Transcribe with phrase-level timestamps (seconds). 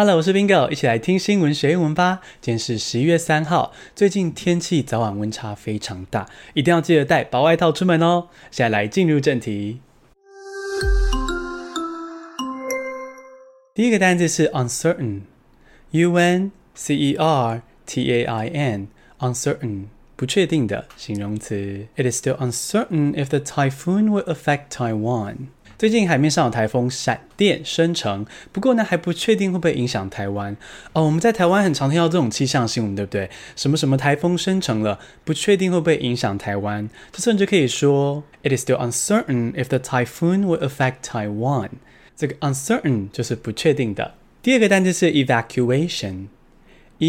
[0.00, 2.20] Hello，我是 Bingo，一起来听新闻学英文吧。
[2.40, 8.28] 今天是十一月三号，最近天气早晚温差非常大，一定要记得带薄外套出门哦。
[8.52, 9.80] 现在来进入正题。
[13.74, 21.88] 第一个单字是 uncertain，U N C E R T A I N，uncertain，不确定的形容词。
[21.96, 25.48] It is still uncertain if the typhoon will affect Taiwan。
[25.78, 30.56] 最近海面上有台风闪电生成，不过呢还不确定会不会影响台湾
[30.92, 31.04] 哦。
[31.04, 33.30] 我们在台湾很常听到这种气象新闻，对不对？
[33.54, 36.90] 什么什么台风生成了，不确定会不会影响台湾。
[37.12, 41.68] 这时候你就可以说，It is still uncertain if the typhoon will affect Taiwan。
[42.16, 44.14] 这个 uncertain 就是不确定的。
[44.42, 46.26] 第二个单词是 evacuation，e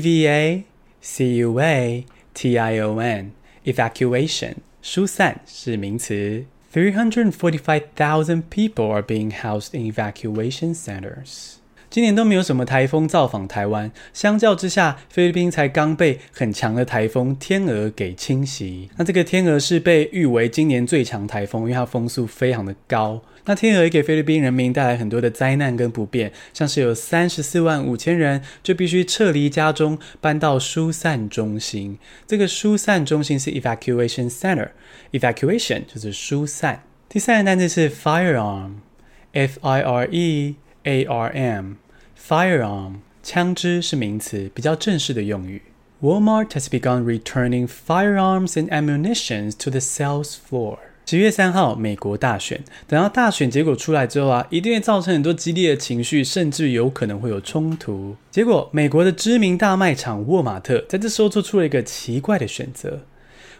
[0.00, 0.64] v a
[1.00, 6.44] c u a t i o n，evacuation 疏散是名词。
[6.72, 11.59] Three hundred forty-five thousand people are being housed in evacuation centers.
[11.90, 18.88] 今年都没有什么台风造访台湾，相较之下，菲律宾才刚被很强的台风天鹅给侵袭。
[18.96, 23.20] 那这个天鹅是被誉为今年最强台风，因为它风速非常的高。
[23.46, 31.98] 那天鹅也给菲律宾人民带来很多的灾难跟不便，像是有三十四万五千人就必须撤离家中，搬到疏散中心。
[32.24, 36.84] 这个疏散中心是 evacuation center，evacuation 就是疏散。
[37.08, 40.54] 第三个单词是 firearm，f i r e
[40.84, 45.62] a r m，firearm 枪支是名词，比较正式的用语。
[46.02, 50.78] Walmart has begun returning firearms and ammunition to the sales floor.
[51.04, 52.62] 十月三号，美国大选。
[52.86, 58.14] 等到大选结果出来之后啊，一定会造成很多激烈的情绪，甚至有可能会有冲突。
[58.30, 63.00] 结果，美国的知名大卖场沃玛特在这时候做出了一个奇怪的选择。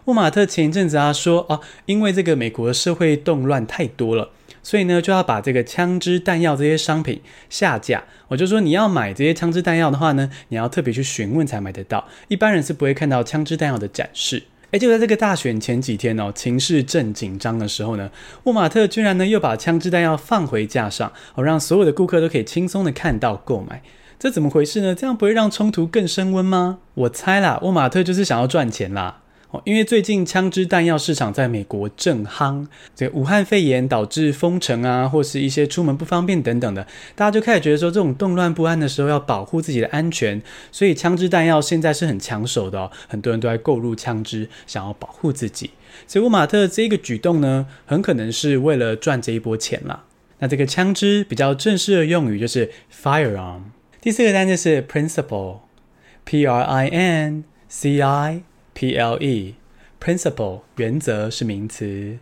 [0.04, 4.30] 沃玛特前一阵子啊说啊，因为这个美国社会动乱太多了，
[4.70, 8.04] 所以呢就要把这个枪支弹药这些商品下架。
[8.28, 14.44] 我就说你要买这些枪支弹药的话呢，你要特别去询问才买得到，一般人是不会看到枪支弹药的展示。
[14.70, 18.08] 诶，就在这个大选前几天哦，情势正紧张的时候呢，
[18.44, 23.82] 沃玛特居然呢又把枪支弹药放回架上，哦，让所有的顾客都可以轻松的看到购买。
[24.20, 24.94] 这怎么回事呢？
[24.94, 26.78] 这样不会让冲突更升温吗？
[26.94, 29.22] 我猜啦，沃玛特就是想要赚钱啦。
[29.52, 40.40] 哦，因为最近枪支弹药市场在美国正夯，这个武汉肺炎导致封城啊，或是一些出门不方便等等的，大家就开始觉得说，这种动乱不安的时候要保护自己的安全，
[40.70, 45.70] 所以枪支弹药现在是很抢手的哦，很多人都在购入枪支，想要保护自己。
[46.06, 50.04] 所以沃马特这个举动呢，很可能是为了赚这一波钱啦。
[50.38, 52.70] 那这个枪支比较正式的用语就是
[53.02, 53.62] firearm。
[54.00, 58.42] 第四个单词是 principle，P R I N C I。
[58.80, 59.56] P L E
[60.02, 62.16] principle 原则是名词。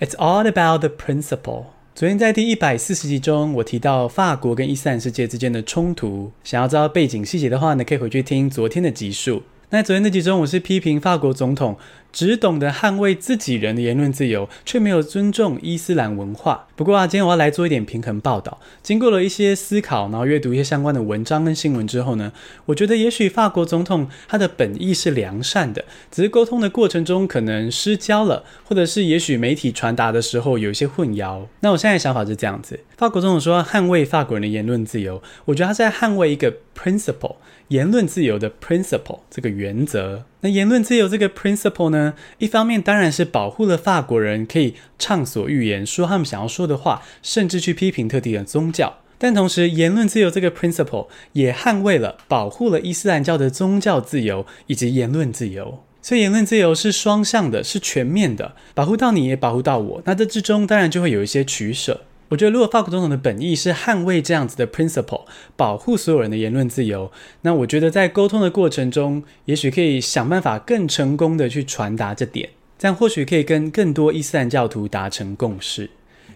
[0.00, 1.66] It's all about the principle。
[1.94, 6.32] 昨天在第一百四十集中，我提到法国跟伊斯兰世界之间的冲突。
[6.42, 9.44] 想要知道背景细节的话呢，可以回去听昨天的集数。
[9.74, 11.78] 那昨天那集中，我是批评法国总统
[12.12, 16.68] 只懂得捍卫自己人的言论自由，却没有尊重伊斯兰文化。
[16.76, 18.60] 不过啊，今天我要来做一点平衡报道。
[18.82, 22.30] 经过了一些思考，然后阅读一些相关的文章跟新闻之后呢，
[22.66, 31.46] 我觉得也许法国总统他的本意是良善的，只是沟通的过程中可能失焦了，或者是也许媒体传达的时候有一些混淆。
[31.60, 37.34] 那我现在想法是这样子：法国总统说捍卫法国人的言论自由，我觉得他在捍卫一个 principle。
[37.66, 48.98] 言论自由的 principle 这个原则，那言论自由这个 principle 呢，一方面当然是保护了法国人可以畅所欲言，说他们想要说的话，甚至去批评特定的宗教。
[49.18, 55.82] 但同时，言论自由这个 principle 也捍卫了、保护了伊斯兰教的宗教自由以及言论自由。
[56.00, 60.02] 所以，言论自由是双向的，是全面的，保护到你也保护到我。
[60.04, 62.02] 那这之中当然就会有一些取舍。
[62.32, 67.12] 我觉得，如果法国总统的本意是捍卫这样子的 principle，保护所有人的言论自由，
[67.42, 72.48] 那我觉得在沟通的过程中，也许可以想办法更成功的去传达这点，
[72.78, 75.90] 这样或许可以跟更多伊斯兰教徒达成共识。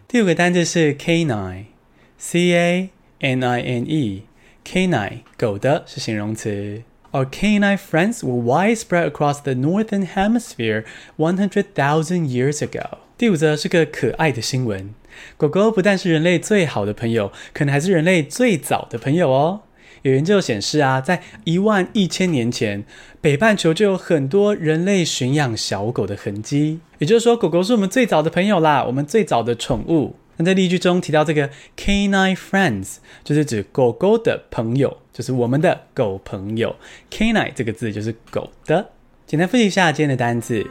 [0.06, 2.90] 第五个单字是 canine，c a
[3.20, 6.82] n i n e，canine 狗的是形容词。
[7.12, 10.84] Our canine friends were widespread across the northern hemisphere
[11.16, 12.98] one hundred thousand years ago。
[13.18, 14.94] 第五则是个可爱的新闻。
[15.38, 19.62] 狗狗不但是人类最好的朋友，可能还是人类最早的朋友哦。
[20.02, 22.84] 有研究显示啊，在一万一千年前，
[23.22, 26.80] 北半球就有很多人类驯养小狗的痕迹。
[26.98, 30.16] 也就是说，狗狗是我们最早的朋友啦，我们最早的宠物。
[30.36, 36.76] 那在例句中提到这个 canine friends，就是指狗狗的朋友，就是我们的狗朋友。
[37.10, 38.90] canine 这个字就是狗的。
[39.26, 40.64] 简单复习一下今天的单字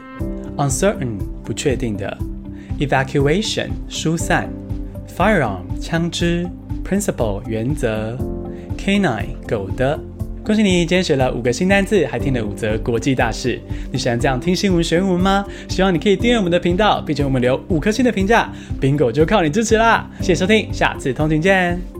[0.56, 2.16] ：uncertain 不确定的。
[2.78, 4.48] Evacuation 疏散
[5.16, 6.46] ，firearm 枪支
[6.84, 8.16] ，principle 原则
[8.78, 9.98] canine 狗的。
[10.44, 13.60] 恭喜你，今天学了五个新单字，还听了五则国际大事。
[13.90, 15.44] 你喜欢这样听新闻学英文吗？
[15.68, 18.52] 希望你可以订阅我们的频道，并且我们留五颗星的评价。
[18.80, 20.08] Bingo 就靠你支持啦！
[20.20, 21.95] 谢谢收听，下次通勤见。